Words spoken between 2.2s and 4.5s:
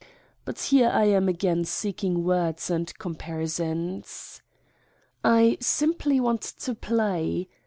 words and comparisons!